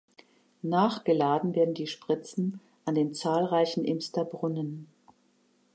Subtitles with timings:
[0.63, 4.87] Nachgeladen werden die Spritzen an den zahlreichen Imster Brunnen.